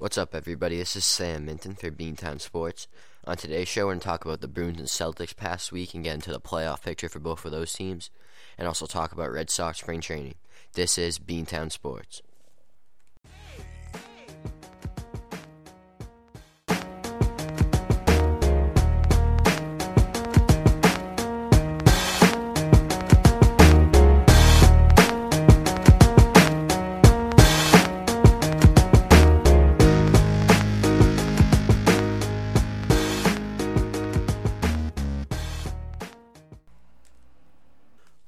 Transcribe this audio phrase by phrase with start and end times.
[0.00, 0.76] What's up, everybody?
[0.78, 2.86] This is Sam Minton for Beantown Sports.
[3.24, 6.04] On today's show, we're going to talk about the Bruins and Celtics past week and
[6.04, 8.08] get into the playoff picture for both of those teams,
[8.56, 10.36] and also talk about Red Sox spring training.
[10.74, 12.22] This is Beantown Sports.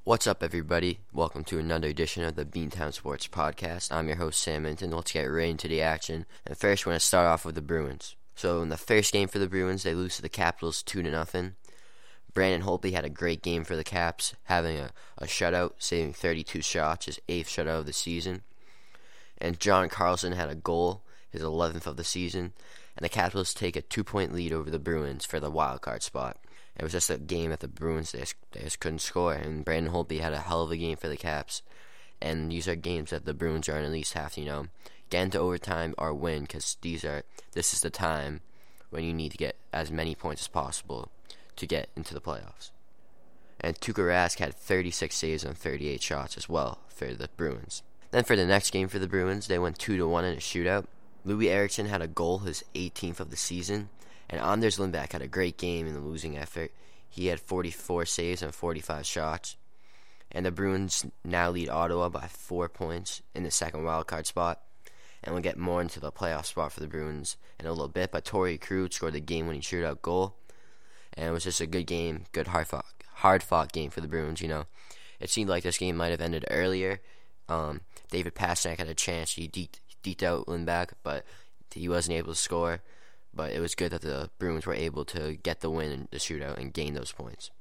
[0.03, 1.01] What's up, everybody?
[1.13, 3.91] Welcome to another edition of the Beantown Sports Podcast.
[3.91, 4.89] I'm your host, Sam Minton.
[4.89, 6.25] Let's get right into the action.
[6.43, 8.15] And first, we're going to start off with the Bruins.
[8.33, 11.11] So, in the first game for the Bruins, they lose to the Capitals 2 to
[11.11, 11.53] nothing.
[12.33, 16.63] Brandon Holtby had a great game for the Caps, having a, a shutout, saving 32
[16.63, 18.41] shots, his eighth shutout of the season.
[19.37, 22.53] And John Carlson had a goal, his 11th of the season.
[22.97, 26.01] And the Capitals take a two point lead over the Bruins for the wild card
[26.01, 26.39] spot.
[26.81, 29.63] It was just a game that the Bruins they just, they just couldn't score, and
[29.63, 31.61] Brandon Holtby had a hell of a game for the Caps.
[32.19, 34.65] And these are games that the Bruins are in at least half, you know,
[35.11, 37.21] get into overtime or win, because these are
[37.51, 38.41] this is the time
[38.89, 41.11] when you need to get as many points as possible
[41.55, 42.71] to get into the playoffs.
[43.59, 47.83] And Tuukka Rask had 36 saves on 38 shots as well for the Bruins.
[48.09, 50.37] Then for the next game for the Bruins, they went two to one in a
[50.37, 50.85] shootout.
[51.27, 53.89] Loui Eriksson had a goal, his 18th of the season,
[54.31, 56.71] and Anders Lindback had a great game in the losing effort.
[57.09, 59.57] He had 44 saves and 45 shots.
[60.31, 64.61] And the Bruins now lead Ottawa by four points in the second wildcard spot.
[65.21, 68.11] And we'll get more into the playoff spot for the Bruins in a little bit.
[68.11, 70.37] But Torey Krug scored the game winning shootout goal.
[71.13, 72.85] And it was just a good game, good hard fought,
[73.15, 74.65] hard fought game for the Bruins, you know.
[75.19, 77.01] It seemed like this game might have ended earlier.
[77.49, 79.33] Um, David Pastrnak had a chance.
[79.33, 81.25] He deked out Lindback, but
[81.73, 82.81] he wasn't able to score
[83.33, 86.17] but it was good that the Bruins were able to get the win in the
[86.17, 87.51] shootout and gain those points.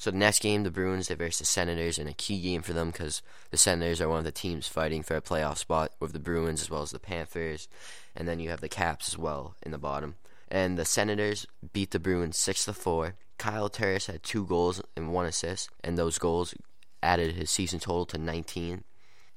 [0.00, 2.72] So the next game, the Bruins they versus the Senators and a key game for
[2.72, 3.20] them because
[3.50, 6.62] the Senators are one of the teams fighting for a playoff spot with the Bruins
[6.62, 7.68] as well as the Panthers,
[8.16, 10.14] and then you have the Caps as well in the bottom.
[10.50, 13.16] And the Senators beat the Bruins six to four.
[13.36, 16.54] Kyle Turris had two goals and one assist, and those goals
[17.02, 18.84] added his season total to 19.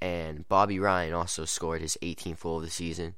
[0.01, 3.15] And Bobby Ryan also scored his 18th goal of the season.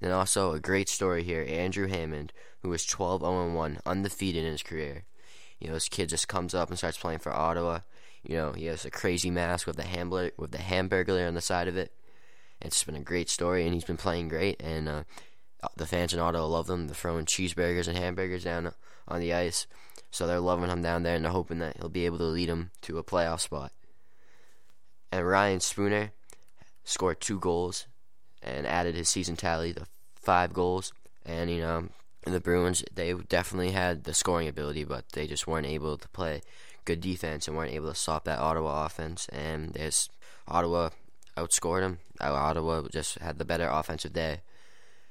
[0.00, 4.52] And also a great story here, Andrew Hammond, who was 12 0 1, undefeated in
[4.52, 5.04] his career.
[5.58, 7.80] You know, this kid just comes up and starts playing for Ottawa.
[8.22, 11.40] You know, he has a crazy mask with the hamburger with the hamburger on the
[11.40, 11.92] side of it.
[12.60, 14.62] It's been a great story, and he's been playing great.
[14.62, 15.04] And uh,
[15.76, 16.86] the fans in Ottawa love him.
[16.86, 18.72] They're throwing cheeseburgers and hamburgers down
[19.08, 19.66] on the ice,
[20.10, 22.48] so they're loving him down there, and they're hoping that he'll be able to lead
[22.48, 23.72] them to a playoff spot.
[25.12, 26.12] And Ryan Spooner
[26.84, 27.86] scored two goals
[28.46, 30.92] and added his season tally to five goals.
[31.24, 31.88] And you know,
[32.24, 36.42] the Bruins they definitely had the scoring ability, but they just weren't able to play
[36.84, 39.28] good defense and weren't able to stop that Ottawa offense.
[39.28, 40.08] And there's
[40.48, 40.90] Ottawa
[41.36, 41.98] outscored them.
[42.20, 44.40] Uh, Ottawa just had the better offensive day.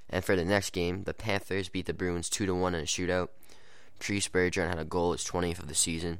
[0.09, 2.85] And for the next game, the Panthers beat the Bruins two to one in a
[2.85, 3.29] shootout.
[3.97, 6.19] Patrice Bergeron had a goal his 20th of the season.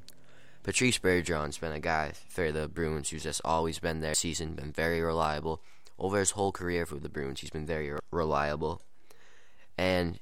[0.64, 4.72] Patrice Bergeron's been a guy for the Bruins who's just always been there season, been
[4.72, 5.62] very reliable
[5.98, 8.82] over his whole career for the Bruins, he's been very reliable,
[9.78, 10.20] and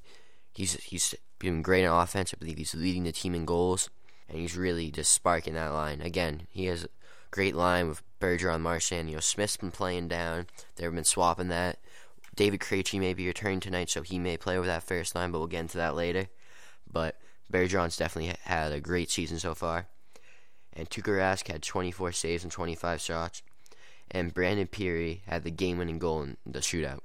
[0.52, 2.32] he's he's been great on offense.
[2.32, 3.90] I believe he's leading the team in goals,
[4.28, 6.00] and he's really just sparking that line.
[6.00, 6.88] Again, he has a
[7.30, 9.08] great line with Bergeron, Marchand.
[9.08, 10.46] You know, Smith's been playing down.
[10.76, 11.78] They've been swapping that.
[12.36, 15.38] David Krejci may be returning tonight, so he may play over that first line, but
[15.38, 16.26] we'll get into that later.
[16.90, 17.16] But
[17.52, 19.86] Bergeron's definitely had a great season so far.
[20.72, 23.42] And Tuukka Rask had 24 saves and 25 shots
[24.10, 27.00] and Brandon Pirri had the game-winning goal in the shootout.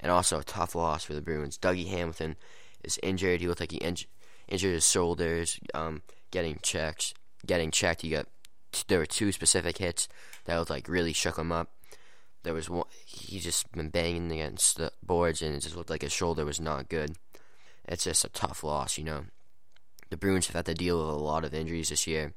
[0.00, 1.58] And also a tough loss for the Bruins.
[1.58, 2.36] Dougie Hamilton
[2.82, 3.40] is injured.
[3.40, 4.06] He looked like he inj-
[4.48, 7.14] injured his shoulders, um, getting checked.
[7.46, 8.02] Getting checked.
[8.02, 8.26] He got
[8.72, 10.08] t- there were two specific hits
[10.44, 11.70] that looked like really shook him up.
[12.42, 12.86] There was one.
[13.06, 16.60] He just been banging against the boards, and it just looked like his shoulder was
[16.60, 17.16] not good.
[17.86, 19.26] It's just a tough loss, you know.
[20.10, 22.32] The Bruins have had to deal with a lot of injuries this year,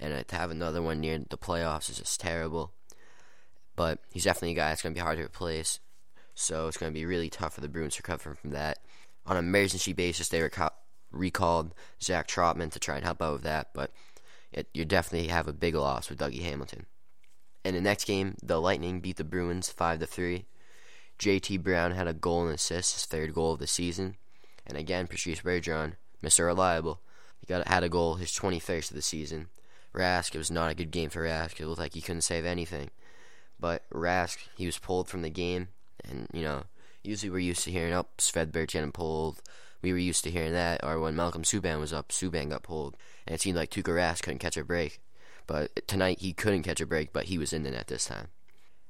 [0.00, 2.72] and to have another one near the playoffs is just terrible
[3.76, 5.78] but he's definitely a guy that's going to be hard to replace.
[6.34, 8.78] So it's going to be really tough for the Bruins to recover from that.
[9.26, 10.70] On an emergency basis, they reca-
[11.10, 13.92] recalled Zach Trotman to try and help out with that, but
[14.52, 16.86] it, you definitely have a big loss with Dougie Hamilton.
[17.64, 20.46] In the next game, the Lightning beat the Bruins five to three.
[21.18, 24.16] JT Brown had a goal and assist, his third goal of the season,
[24.66, 26.46] and again, Patrice Bergeron, Mr.
[26.46, 27.00] Reliable,
[27.40, 29.48] he got had a goal, his 21st of the season.
[29.94, 31.58] Rask, it was not a good game for Rask.
[31.58, 32.90] It looked like he couldn't save anything.
[33.58, 35.68] But Rask, he was pulled from the game,
[36.04, 36.64] and you know
[37.06, 39.40] Usually we're used to hearing up oh, Svedberg getting pulled.
[39.80, 42.96] We were used to hearing that, or when Malcolm Subban was up, Subban got pulled,
[43.26, 45.00] and it seemed like Tuukka Rask couldn't catch a break.
[45.46, 48.28] But tonight he couldn't catch a break, but he was in the net this time.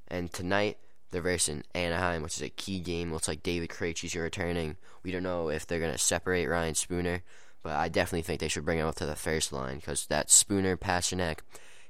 [0.08, 0.78] And tonight
[1.10, 3.12] they're versing Anaheim, which is a key game.
[3.12, 4.76] Looks like David Krejci's returning.
[5.02, 7.22] We don't know if they're to separate Ryan Spooner,
[7.62, 10.30] but I definitely think they should bring him up to the first line because that
[10.30, 11.40] Spooner, Pastrnak,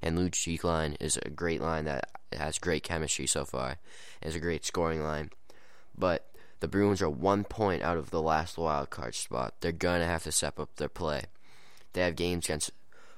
[0.03, 3.77] and Lucic line is a great line that has great chemistry so far.
[4.23, 5.31] It's a great scoring line.
[5.97, 9.55] But the Bruins are one point out of the last wild card spot.
[9.61, 11.25] They're going to have to step up their play.
[11.93, 12.71] They have games against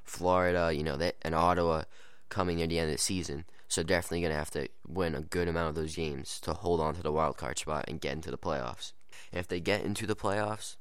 [0.04, 1.82] Florida, you know, they, and Ottawa
[2.28, 3.44] coming near the end of the season.
[3.69, 6.81] So definitely going to have to win a good amount of those games to hold
[6.81, 8.92] on to the wild card spot and get into the playoffs.
[9.32, 10.76] If they get into the playoffs,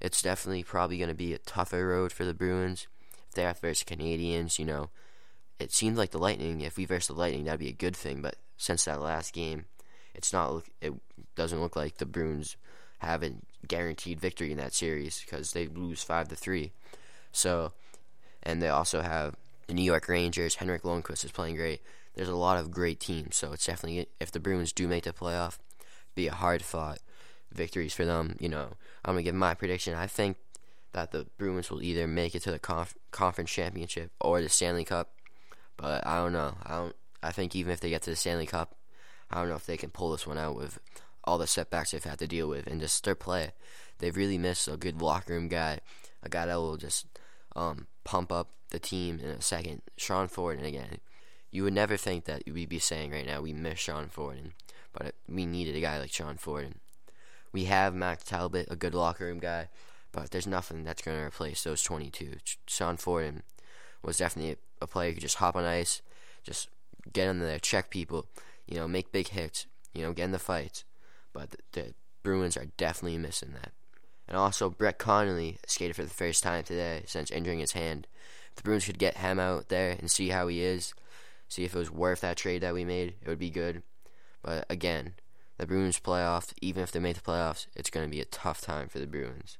[0.00, 2.86] it's definitely probably going to be a tougher road for the Bruins.
[3.28, 4.90] If they have to versus Canadiens, you know,
[5.60, 6.62] it seems like the Lightning.
[6.62, 8.22] If we verse the Lightning, that'd be a good thing.
[8.22, 9.66] But since that last game,
[10.14, 10.64] it's not.
[10.80, 10.94] It
[11.36, 12.56] doesn't look like the Bruins
[12.98, 13.32] have a
[13.66, 16.72] guaranteed victory in that series because they lose five to three.
[17.32, 17.72] So,
[18.42, 19.36] and they also have
[19.66, 20.56] the New York Rangers.
[20.56, 21.80] Henrik Lundqvist is playing great.
[22.14, 25.12] There's a lot of great teams, so it's definitely if the Bruins do make the
[25.12, 25.58] playoff,
[26.14, 26.98] be a hard fought
[27.52, 28.36] victories for them.
[28.40, 28.70] You know,
[29.04, 29.94] I'm gonna give my prediction.
[29.94, 30.36] I think
[30.92, 34.84] that the Bruins will either make it to the conf- conference championship or the Stanley
[34.84, 35.12] Cup.
[35.80, 36.54] But I don't know.
[36.64, 36.94] I don't.
[37.22, 38.74] I think even if they get to the Stanley Cup,
[39.30, 40.78] I don't know if they can pull this one out with
[41.24, 43.52] all the setbacks they've had to deal with and just their play.
[43.98, 45.80] They've really missed a good locker room guy,
[46.22, 47.06] a guy that will just
[47.56, 49.82] um, pump up the team in a second.
[49.96, 50.98] Sean Ford, and again,
[51.50, 54.52] you would never think that we'd be saying right now we miss Sean Ford,
[54.92, 56.74] but we needed a guy like Sean Ford.
[57.52, 59.68] We have Max Talbot, a good locker room guy,
[60.12, 62.36] but there's nothing that's going to replace those 22.
[62.66, 63.42] Sean Ford
[64.02, 66.02] was definitely a player who could just hop on ice,
[66.42, 66.68] just
[67.12, 68.26] get in there, check people,
[68.66, 70.84] you know, make big hits, you know, get in the fights.
[71.32, 73.72] But the, the Bruins are definitely missing that.
[74.28, 78.06] And also, Brett Connolly skated for the first time today since injuring his hand.
[78.50, 80.94] If the Bruins could get him out there and see how he is,
[81.48, 83.82] see if it was worth that trade that we made, it would be good.
[84.42, 85.14] But again,
[85.58, 88.60] the Bruins playoff, even if they make the playoffs, it's going to be a tough
[88.60, 89.58] time for the Bruins.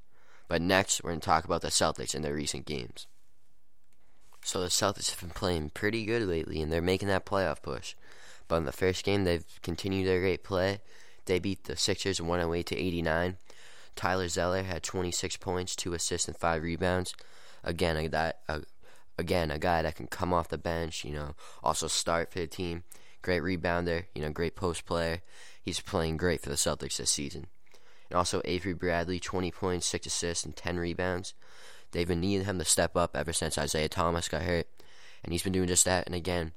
[0.49, 3.07] But next, we're going to talk about the Celtics and their recent games.
[4.43, 7.95] So the Celtics have been playing pretty good lately, and they're making that playoff push.
[8.49, 10.81] But in the first game, they've continued their great play.
[11.27, 13.37] They beat the Sixers 108 to 89.
[13.95, 17.15] Tyler Zeller had 26 points, two assists, and five rebounds.
[17.63, 18.63] Again, a guy, a,
[19.19, 21.05] again, a guy that can come off the bench.
[21.05, 22.83] You know, also start for the team.
[23.23, 24.07] Great rebounder.
[24.15, 25.21] You know, great post player.
[25.63, 27.47] He's playing great for the Celtics this season.
[28.09, 31.35] And also Avery Bradley, 20 points, six assists, and 10 rebounds.
[31.93, 34.67] They've been needing him to step up ever since Isaiah Thomas got hurt,
[35.25, 36.07] and he's been doing just that.
[36.07, 36.53] And again,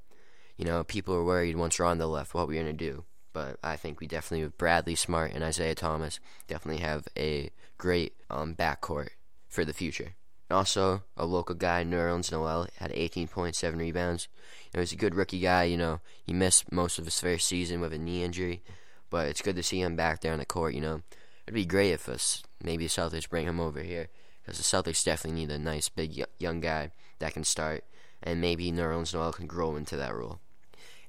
[0.57, 3.06] you know, people were worried once Rondo left what we were gonna do.
[3.33, 7.50] But I think we definitely, with Bradley Smart and Isaiah Thomas, definitely have a
[7.80, 9.09] great um, backcourt
[9.50, 10.13] for the future.
[10.51, 14.27] Also, a local guy, Nerlens Noel, had 18 points, 7 rebounds.
[14.65, 15.63] You know, he's a good rookie guy.
[15.63, 18.62] You know, he missed most of his first season with a knee injury,
[19.09, 20.75] but it's good to see him back there on the court.
[20.75, 21.01] You know,
[21.47, 24.09] it'd be great if us maybe the Celtics bring him over here
[24.43, 27.83] because the Celtics definitely need a nice big young guy that can start,
[28.21, 30.39] and maybe Nerlens Noel can grow into that role.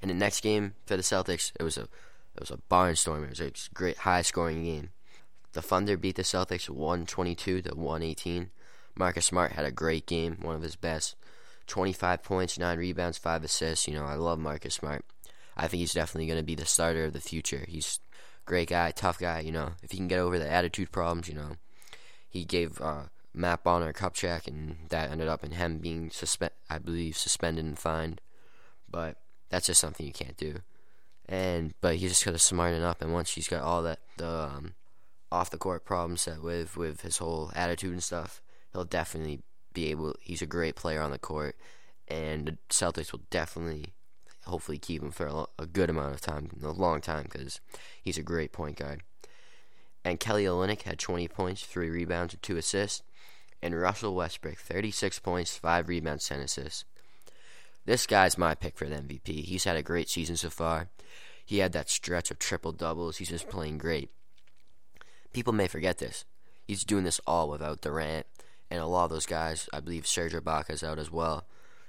[0.00, 1.82] In the next game for the Celtics, it was a
[2.34, 3.24] it was a barnstormer.
[3.24, 4.90] It was a great high scoring game.
[5.52, 8.50] The Thunder beat the Celtics 122 to 118.
[8.96, 11.14] Marcus Smart had a great game, one of his best.
[11.66, 13.88] 25 points, 9 rebounds, 5 assists.
[13.88, 15.04] You know, I love Marcus Smart.
[15.56, 17.64] I think he's definitely going to be the starter of the future.
[17.68, 18.00] He's
[18.44, 19.72] great guy, tough guy, you know.
[19.82, 21.52] If he can get over the attitude problems, you know.
[22.28, 26.78] He gave uh, Matt Bonner check, and that ended up in him being, suspe- I
[26.78, 28.20] believe, suspended and fined.
[28.88, 29.16] But
[29.50, 30.60] that's just something you can't do
[31.28, 33.00] and but he's just got to smarten up.
[33.00, 34.74] And once he's got all that the um,
[35.32, 39.40] off the court problems set with with his whole attitude and stuff, he'll definitely
[39.72, 40.14] be able.
[40.20, 41.56] He's a great player on the court,
[42.08, 43.94] and the Celtics will definitely,
[44.44, 47.60] hopefully, keep him for a, a good amount of time, a long time, because
[48.02, 49.02] he's a great point guard.
[50.06, 53.02] And Kelly Olynyk had 20 points, three rebounds, and two assists.
[53.64, 56.84] And Russell Westbrook, 36 points, five rebounds, 10 assists.
[57.86, 59.46] This guy's my pick for the MVP.
[59.46, 60.88] He's had a great season so far.
[61.46, 63.16] He had that stretch of triple doubles.
[63.16, 64.10] He's just playing great.
[65.32, 66.26] People may forget this.
[66.68, 68.26] He's doing this all without Durant,
[68.70, 71.46] and a lot of those guys, I believe Serge Ibaka's out as well.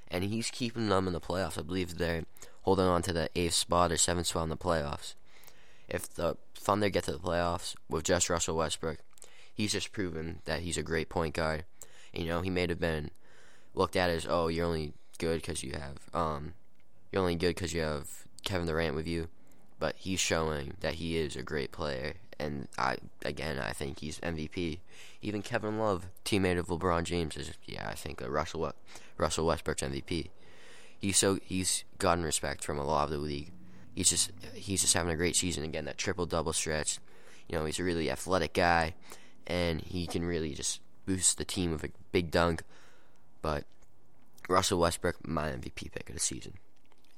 [0.07, 1.59] And he's keeping them in the playoffs.
[1.59, 2.23] I believe they're
[2.61, 5.15] holding on to the eighth spot or seventh spot in the playoffs.
[5.89, 8.99] If the Thunder get to the playoffs with just Russell Westbrook,
[9.55, 11.63] he's just proven that he's a great point guard.
[12.13, 13.09] You know, he may have been
[13.73, 16.53] looked at as, oh, you're only good because you have um,
[17.11, 19.29] you're only good because you have Kevin Durant with you,
[19.79, 24.19] but he's showing that he is a great player, and I again I think he's
[24.19, 24.79] MVP.
[25.21, 28.71] Even Kevin Love, teammate of LeBron James, is yeah I think a Russell
[29.17, 30.29] Russell Westbrook's MVP.
[30.99, 33.51] He's so he's gotten respect from a lot of the league.
[33.93, 35.85] He's just he's just having a great season again.
[35.85, 36.99] That triple double stretch,
[37.47, 38.95] you know, he's a really athletic guy,
[39.47, 42.63] and he can really just boost the team with a big dunk.
[43.41, 43.65] But
[44.49, 46.53] Russell Westbrook, my MVP pick of the season.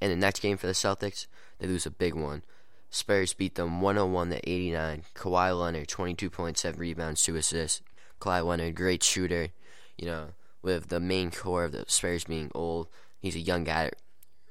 [0.01, 1.27] In the next game for the Celtics,
[1.59, 2.43] they lose a big one.
[2.89, 5.03] Spurs beat them 101 to 89.
[5.15, 7.81] Kawhi Leonard, 22 points, 7 rebounds, 2 assists.
[8.21, 9.49] Kawhi Leonard, great shooter.
[9.97, 10.27] You know,
[10.61, 12.87] with the main core of the Spurs being old,
[13.19, 13.91] he's a young guy.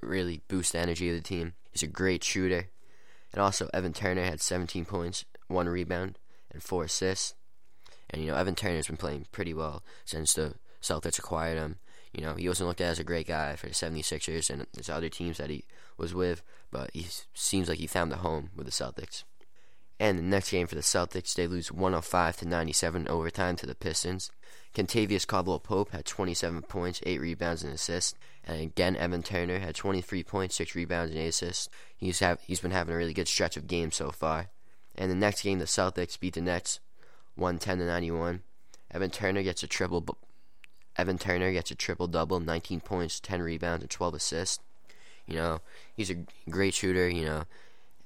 [0.02, 1.54] Really boosts the energy of the team.
[1.72, 2.68] He's a great shooter.
[3.32, 6.18] And also, Evan Turner had 17 points, 1 rebound,
[6.52, 7.34] and 4 assists.
[8.10, 11.76] And, you know, Evan Turner's been playing pretty well since the Celtics acquired him.
[12.12, 14.88] You know, he wasn't looked at as a great guy for the 76ers and his
[14.88, 15.64] other teams that he
[15.98, 19.24] was with, but he seems like he found a home with the Celtics.
[19.98, 23.74] And the next game for the Celtics, they lose 105 to 97 overtime to the
[23.74, 24.30] Pistons.
[24.74, 28.14] Kentavious Caldwell Pope had 27 points, 8 rebounds, and assists.
[28.44, 31.70] And again, Evan Turner had 23 points, 6 rebounds, and 8 assists.
[31.96, 34.50] He's have he's been having a really good stretch of games so far.
[34.94, 36.80] And the next game, the Celtics beat the Nets
[37.36, 38.42] 110 to 91.
[38.90, 40.16] Evan Turner gets a triple
[40.96, 44.58] Evan Turner gets a triple double, 19 points, 10 rebounds, and 12 assists.
[45.26, 45.60] You know,
[45.94, 47.44] he's a great shooter, you know,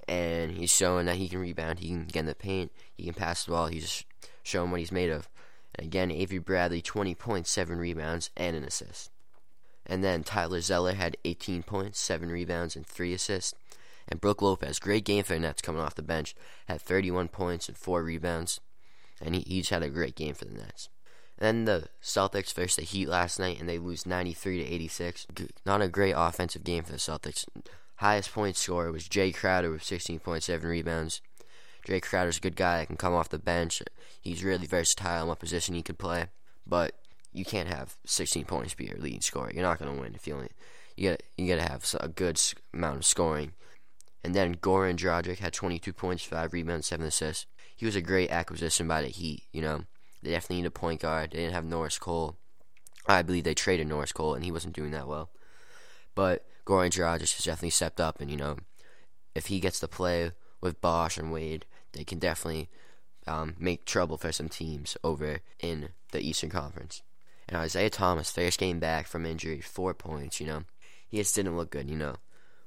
[0.08, 3.14] and he's showing that he can rebound, he can get in the paint, he can
[3.14, 4.06] pass the ball, he's just
[4.42, 5.28] showing what he's made of.
[5.76, 9.10] And again, Avery Bradley, 20 points, 7 rebounds, and an assist.
[9.86, 13.54] And then Tyler Zeller had 18 points, 7 rebounds, and 3 assists.
[14.08, 16.34] And Brook Lopez, great game for the Nets coming off the bench,
[16.66, 18.60] had 31 points and 4 rebounds.
[19.20, 20.88] And he, he had a great game for the Nets.
[21.38, 25.26] Then the Celtics faced the Heat last night and they lose 93 to 86.
[25.64, 27.46] Not a great offensive game for the Celtics.
[27.96, 31.20] Highest point scorer was Jae Crowder with 16.7 rebounds.
[31.86, 33.82] Jae Crowder's a good guy that can come off the bench.
[34.20, 36.26] He's really versatile in what position he could play.
[36.66, 36.94] But
[37.32, 39.50] you can't have 16 points be your leading scorer.
[39.52, 40.50] You're not going to win if you only
[40.96, 42.40] you got you got to have a good
[42.74, 43.52] amount of scoring.
[44.22, 47.46] And then Goran Dragic had 22 points, 5 rebounds, 7 assists.
[47.80, 49.84] He was a great acquisition by the Heat, you know.
[50.22, 51.30] They definitely need a point guard.
[51.30, 52.36] They didn't have Norris Cole.
[53.06, 55.30] I believe they traded Norris Cole, and he wasn't doing that well.
[56.14, 58.58] But Goran Dragic has definitely stepped up, and you know,
[59.34, 62.68] if he gets to play with Bosh and Wade, they can definitely
[63.26, 67.00] um, make trouble for some teams over in the Eastern Conference.
[67.48, 70.38] And Isaiah Thomas, first game back from injury, four points.
[70.38, 70.64] You know,
[71.08, 71.88] he just didn't look good.
[71.88, 72.16] You know,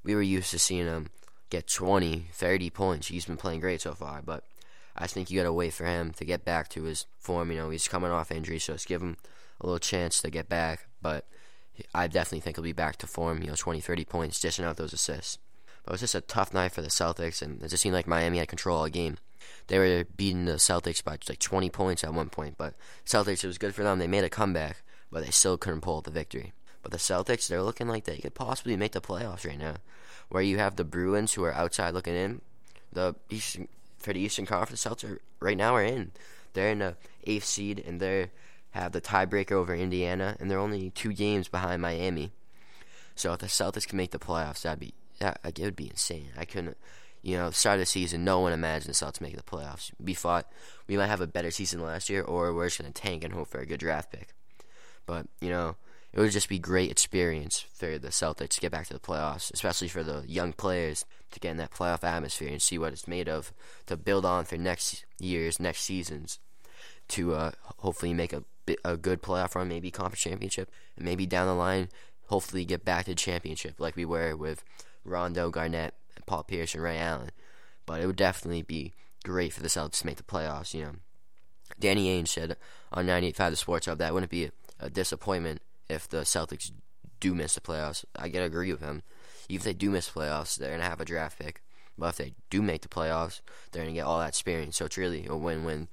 [0.03, 1.11] we were used to seeing him
[1.51, 3.07] get 20, 30 points.
[3.09, 4.43] He's been playing great so far, but
[4.95, 7.51] I think you got to wait for him to get back to his form.
[7.51, 9.17] You know, he's coming off injury, so let's give him
[9.59, 10.87] a little chance to get back.
[11.01, 11.25] But
[11.93, 13.41] I definitely think he'll be back to form.
[13.41, 15.39] You know, 20, 30 points, dishing out those assists.
[15.83, 18.07] But it was just a tough night for the Celtics, and it just seemed like
[18.07, 19.17] Miami had control all game.
[19.67, 23.47] They were beating the Celtics by like 20 points at one point, but Celtics, it
[23.47, 23.99] was good for them.
[23.99, 26.53] They made a comeback, but they still couldn't pull the victory.
[26.81, 29.75] But the Celtics, they're looking like they could possibly make the playoffs right now.
[30.29, 32.41] Where you have the Bruins, who are outside looking in,
[32.91, 33.15] the
[34.03, 36.11] for the Eastern Conference, Celtics right now are in.
[36.53, 36.95] They're in the
[37.25, 38.29] eighth seed, and they
[38.71, 42.31] have the tiebreaker over Indiana, and they're only two games behind Miami.
[43.15, 46.29] So if the Celtics can make the playoffs, that'd be that it would be insane.
[46.37, 46.75] I couldn't,
[47.21, 49.91] you know, start the season, no one imagined the Celtics making the playoffs.
[49.99, 50.51] We thought
[50.87, 53.47] we might have a better season last year, or we're just gonna tank and hope
[53.47, 54.33] for a good draft pick.
[55.05, 55.77] But you know,
[56.13, 59.51] it would just be great experience for the Celtics to get back to the playoffs,
[59.53, 63.07] especially for the young players to get in that playoff atmosphere and see what it's
[63.07, 63.51] made of
[63.87, 66.39] to build on for next year's, next seasons,
[67.07, 68.43] to uh, hopefully make a
[68.85, 71.89] a good playoff run, maybe conference championship, and maybe down the line,
[72.27, 74.63] hopefully get back to championship like we were with
[75.03, 75.93] Rondo, Garnett,
[76.25, 77.31] Paul Pierce and Ray Allen.
[77.85, 78.93] But it would definitely be
[79.23, 80.73] great for the Celtics to make the playoffs.
[80.73, 80.91] You know,
[81.79, 82.55] Danny Ainge said
[82.91, 86.71] on 98.5 The Sports Hub that wouldn't be a, a disappointment if the Celtics
[87.19, 88.05] do miss the playoffs.
[88.15, 89.03] I gotta agree with him.
[89.49, 91.61] Even if they do miss the playoffs, they're gonna have a draft pick.
[91.97, 94.77] But if they do make the playoffs, they're gonna get all that experience.
[94.77, 95.87] So it's really a win-win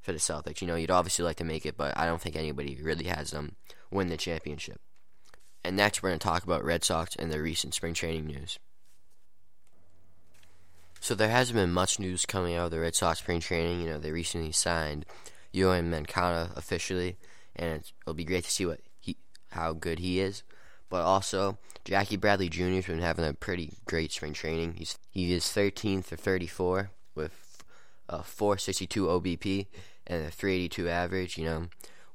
[0.00, 0.60] for the Celtics.
[0.60, 3.30] You know, you'd obviously like to make it, but I don't think anybody really has
[3.30, 3.56] them
[3.90, 4.80] win the championship.
[5.64, 8.58] And next, we're gonna talk about Red Sox and their recent spring training news.
[11.00, 13.82] So there hasn't been much news coming out of the Red Sox spring training.
[13.82, 15.04] You know, they recently signed
[15.52, 17.18] Yoan Moncada officially,
[17.54, 18.80] and it'll be great to see what
[19.54, 20.42] how good he is.
[20.90, 22.74] But also, Jackie Bradley Jr.
[22.74, 24.74] has been having a pretty great spring training.
[24.74, 27.64] He's he is 13th for 34 with
[28.08, 29.66] a 462 OBP
[30.06, 31.38] and a 382 average.
[31.38, 31.66] You know,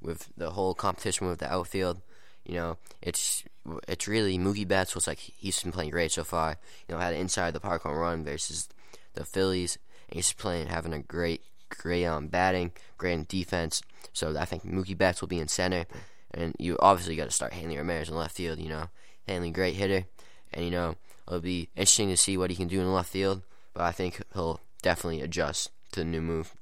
[0.02, 2.02] with the whole competition with the outfield,
[2.46, 3.44] you know, it's
[3.88, 6.58] it's really Mookie Betts looks like he's been playing great so far.
[6.88, 8.70] You know, had an inside the park home run versus
[9.14, 9.78] the Phillies,
[10.10, 13.82] and he's playing, having a great, great um, batting, great defense.
[14.14, 15.86] So I think Mookie Betts will be in center,
[16.32, 18.60] and you obviously got to start Hanley Ramirez in left field.
[18.60, 18.90] You know,
[19.28, 20.06] Hanley great hitter,
[20.54, 20.96] and you know
[21.28, 23.42] it'll be interesting to see what he can do in left field.
[23.74, 26.54] But I think he'll definitely adjust to the new move.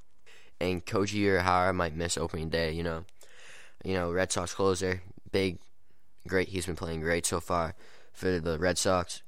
[0.60, 2.72] And Koji Uehara might miss opening day.
[2.72, 3.06] You know,
[3.84, 5.60] you know Red Sox closer, big,
[6.28, 6.50] great.
[6.50, 7.76] He's been playing great so far
[8.14, 9.22] for the Red Sox.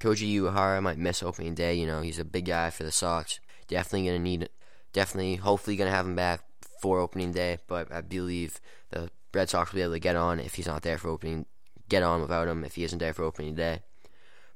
[0.00, 1.74] Koji Uehara might miss opening day.
[1.74, 3.40] You know, he's a big guy for the Sox.
[3.68, 4.48] Definitely gonna need,
[4.92, 6.40] definitely, hopefully gonna have him back
[6.80, 7.58] for opening day.
[7.66, 8.60] But I believe
[8.90, 11.46] the Red Sox will be able to get on if he's not there for opening.
[11.88, 13.80] Get on without him if he isn't there for opening day.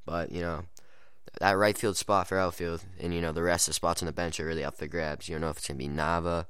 [0.07, 0.65] But you know,
[1.41, 4.07] that right field spot for outfield, and you know the rest of the spots on
[4.07, 5.29] the bench are really up for grabs.
[5.29, 6.47] You don't know if it's gonna be Nava,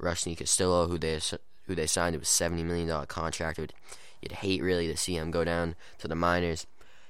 [0.00, 1.20] Rusney Castillo, who they
[1.64, 3.58] who they signed to a seventy million dollar contract.
[3.58, 3.74] Would
[4.20, 6.66] you'd hate really to see him go down to the minors.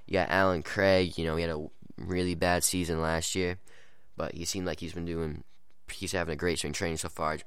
[0.07, 1.19] You got Allen Craig.
[1.19, 1.67] You know he had a
[1.97, 3.59] really bad season last year,
[4.17, 5.45] but he seemed like he's been doing.
[5.91, 7.39] He's having a great spring training so far.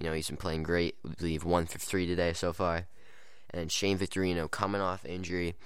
[0.00, 0.96] You know he's been playing great.
[1.06, 2.86] I believe one for three today so far.
[3.52, 5.56] And Shane Victorino coming off injury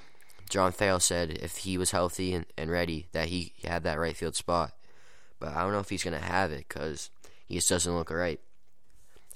[0.50, 4.16] John Farrell said if he was healthy and, and ready, that he had that right
[4.16, 4.72] field spot.
[5.40, 7.10] But I don't know if he's going to have it because
[7.46, 8.40] he just doesn't look right.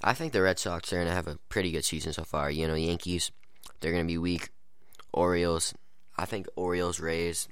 [0.03, 2.49] I think the Red Sox are going to have a pretty good season so far.
[2.49, 3.31] You know, Yankees,
[3.79, 4.49] they're going to be weak.
[5.11, 5.73] Orioles,
[6.17, 7.47] I think Orioles, Rays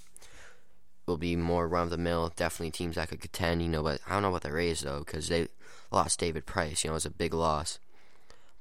[1.07, 2.31] will be more run of the mill.
[2.35, 4.99] Definitely teams that could contend, you know, but I don't know about the Rays, though,
[4.99, 5.47] because they
[5.91, 6.83] lost David Price.
[6.83, 7.79] You know, it's a big loss.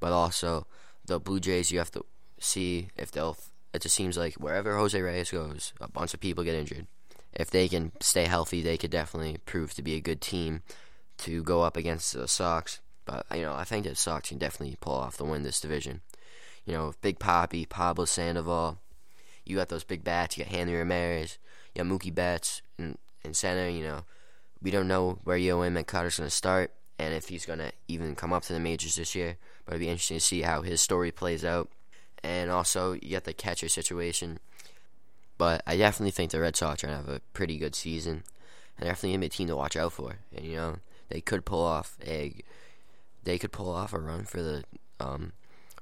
[0.00, 0.66] But also,
[1.04, 2.04] the Blue Jays, you have to
[2.38, 3.36] see if they'll
[3.76, 6.86] it just seems like wherever Jose Reyes goes, a bunch of people get injured.
[7.34, 10.62] If they can stay healthy, they could definitely prove to be a good team
[11.18, 12.80] to go up against the Sox.
[13.04, 16.00] But you know, I think the Sox can definitely pull off the win this division.
[16.64, 18.78] You know, Big Poppy, Pablo Sandoval,
[19.44, 20.36] you got those big bats.
[20.36, 21.38] You got Hanley Ramirez,
[21.76, 23.68] you got Mookie Betts in, in center.
[23.68, 24.04] You know,
[24.62, 28.14] we don't know where Yoan Moncada's going to start and if he's going to even
[28.14, 29.36] come up to the majors this year.
[29.64, 31.68] But it'll be interesting to see how his story plays out
[32.26, 34.38] and also you got the catcher situation.
[35.38, 38.24] But I definitely think the Red Sox are gonna have a pretty good season,
[38.78, 40.16] and definitely gonna be a team to watch out for.
[40.34, 40.76] And you know
[41.08, 42.34] they could pull off a,
[43.22, 44.64] they could pull off a run for the
[44.98, 45.32] um,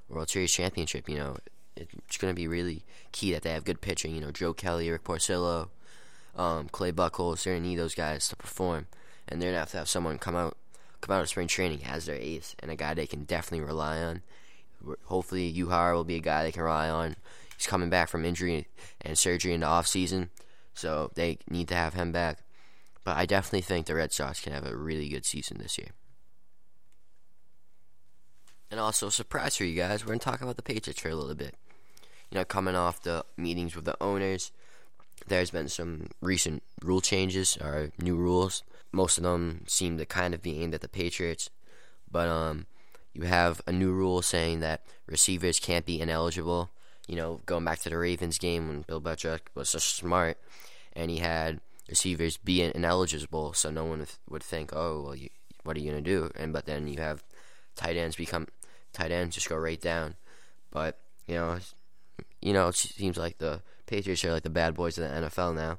[0.08, 1.08] World Series championship.
[1.08, 1.36] You know
[1.76, 4.14] it's gonna be really key that they have good pitching.
[4.14, 5.68] You know Joe Kelly, Rick Porcello,
[6.36, 7.44] um, Clay Buchholz.
[7.44, 8.86] They're gonna need those guys to perform,
[9.28, 10.56] and they're gonna have to have someone come out
[11.00, 13.98] come out of spring training as their ace and a guy they can definitely rely
[14.02, 14.22] on
[15.04, 17.16] hopefully Uehara will be a guy they can rely on.
[17.56, 18.66] He's coming back from injury
[19.00, 20.30] and surgery in the off season,
[20.74, 22.38] so they need to have him back.
[23.04, 25.88] But I definitely think the Red Sox can have a really good season this year.
[28.70, 31.10] And also, a surprise for you guys, we're going to talk about the Patriots for
[31.10, 31.54] a little bit.
[32.30, 34.50] You know, coming off the meetings with the owners,
[35.26, 38.62] there's been some recent rule changes or new rules.
[38.92, 41.50] Most of them seem to kind of be aimed at the Patriots.
[42.10, 42.66] But um,
[43.12, 46.70] you have a new rule saying that receivers can't be ineligible.
[47.06, 50.38] You know, going back to the Ravens game when Bill Belichick was so smart,
[50.94, 55.28] and he had receivers be ineligible, so no one would think, "Oh, well, you,
[55.64, 57.22] what are you gonna do?" And but then you have
[57.76, 58.48] tight ends become
[58.92, 60.14] tight ends just go right down.
[60.70, 61.58] But you know,
[62.40, 65.54] you know, it seems like the Patriots are like the bad boys of the NFL
[65.54, 65.78] now.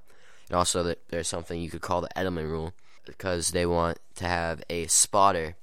[0.49, 2.73] And also, there's something you could call the Edelman rule
[3.05, 5.55] because they want to have a spotter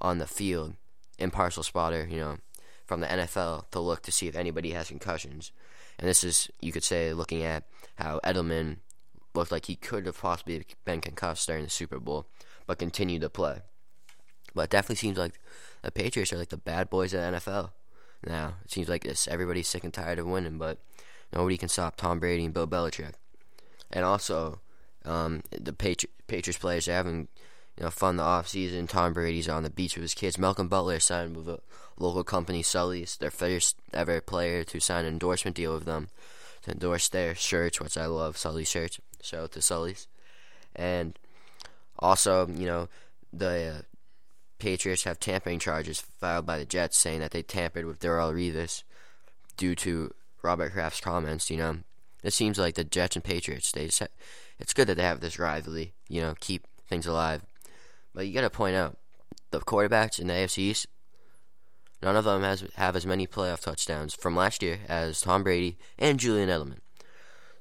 [0.00, 0.74] on the field
[1.18, 2.38] impartial spotter, you know,
[2.86, 5.52] from the NFL to look to see if anybody has concussions.
[5.98, 7.64] And this is, you could say, looking at
[7.96, 8.78] how Edelman
[9.34, 12.26] looked like he could have possibly been concussed during the Super Bowl,
[12.66, 13.60] but continued to play.
[14.54, 15.38] But it definitely seems like
[15.82, 17.70] the Patriots are like the bad boys of the NFL.
[18.26, 20.78] Now it seems like this everybody's sick and tired of winning, but
[21.32, 23.14] nobody can stop Tom Brady and Bill Belichick.
[23.90, 24.60] And also,
[25.04, 27.28] um, the Patri- Patriots players are having
[27.76, 28.86] you know, fun the off season.
[28.86, 30.38] Tom Brady's on the beach with his kids.
[30.38, 31.60] Malcolm Butler signed with a
[31.98, 36.08] local company, Sully's, their first ever player to sign an endorsement deal with them
[36.62, 39.00] to endorse their shirts, which I love, Sully shirts.
[39.20, 40.06] Shout out to Sully's.
[40.74, 41.18] And
[41.98, 42.88] also, you know,
[43.32, 43.82] the uh,
[44.58, 48.84] Patriots have tampering charges filed by the Jets saying that they tampered with Darrelle Revis
[49.56, 50.12] due to
[50.42, 51.78] Robert Kraft's comments, you know.
[52.22, 54.06] It seems like the Jets and Patriots, they ha-
[54.58, 57.42] it's good that they have this rivalry, you know, keep things alive.
[58.14, 58.96] But you got to point out
[59.50, 60.86] the quarterbacks in the AFC East.
[62.02, 65.78] None of them has have as many playoff touchdowns from last year as Tom Brady
[65.98, 66.78] and Julian Edelman.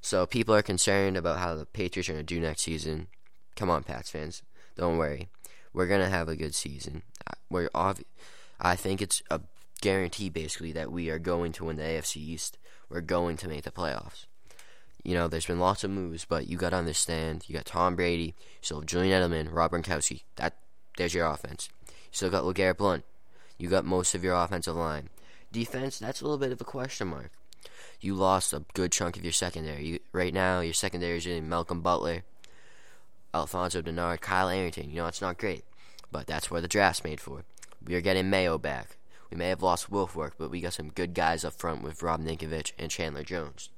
[0.02, 3.08] So people are concerned about how the Patriots are going to do next season.
[3.56, 4.42] Come on, Pats fans,
[4.76, 5.30] don't worry.
[5.74, 7.04] We're going to have a good season.
[7.50, 8.06] We're obvi-
[8.60, 9.42] I think it's a
[9.82, 12.58] guarantee basically that we are going to win the AFC East.
[12.90, 14.26] We're going to make the playoffs.
[15.04, 17.96] you know, there's been lots of moves, but you got to understand, you got Tom
[17.96, 20.24] Brady, still Julian Edelman, Rob Gronkowski.
[20.36, 20.58] That
[20.98, 21.70] there's your offense.
[21.88, 23.04] You still got LeGarrette Blunt.
[23.58, 25.10] You got most of your offensive line.
[25.52, 27.32] Defense, that's a little bit of a question mark.
[28.00, 29.86] You lost a good chunk of your secondary.
[29.86, 32.24] You, right now, your secondary is in Malcolm Butler,
[33.34, 34.90] Alfonso Dennard, Kyle Arrington.
[34.90, 35.64] You know, it's not great,
[36.12, 37.44] but that's where the draft's made for.
[37.86, 38.98] We are getting Mayo back.
[39.32, 42.22] We may have lost Wilfork, but we got some good guys up front with Rob
[42.22, 43.70] Ninkovich and Chandler Jones.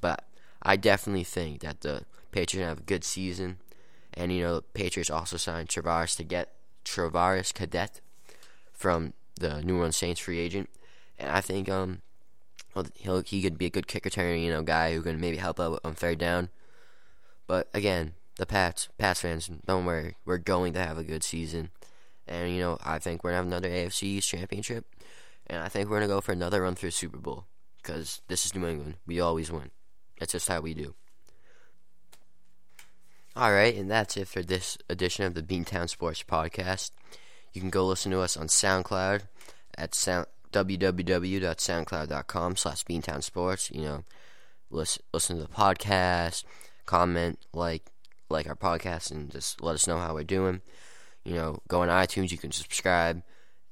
[0.00, 0.24] But
[0.62, 3.56] I definitely think that the Patriots have a good season.
[4.14, 6.52] And, you know, the Patriots also signed Travaris to get
[6.84, 8.00] Travaris Cadet
[8.72, 10.68] from the New Orleans Saints free agent.
[11.18, 12.02] And I think um
[12.96, 15.58] he'll he could be a good kick returner, you know, guy who can maybe help
[15.58, 16.50] out on third down.
[17.46, 21.70] But again, the Pats Pats fans, don't worry, we're going to have a good season.
[22.26, 24.86] And you know, I think we're gonna have another AFC East championship,
[25.46, 27.46] and I think we're gonna go for another run through Super Bowl
[27.78, 28.96] because this is New England.
[29.06, 29.70] We always win.
[30.18, 30.94] That's just how we do.
[33.36, 36.90] Alright, and that's it for this edition of the Beantown Sports Podcast.
[37.52, 39.22] You can go listen to us on SoundCloud
[39.76, 43.70] at sound, www.soundcloud.com slash Beantown Sports.
[43.70, 44.04] You know,
[44.70, 46.44] listen, listen to the podcast,
[46.84, 47.84] comment, like,
[48.28, 50.60] like our podcast, and just let us know how we're doing.
[51.24, 53.22] You know, go on iTunes, you can subscribe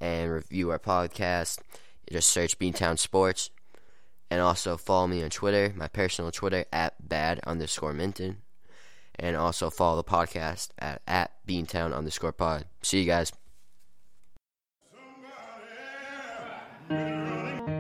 [0.01, 1.61] and review our podcast.
[2.11, 3.51] Just search Beantown Sports.
[4.31, 8.39] And also follow me on Twitter, my personal Twitter at bad underscore Minton.
[9.19, 12.67] And also follow the podcast at, at Beantown underscore pod.
[12.83, 13.33] See you guys.
[16.89, 17.80] Somebody,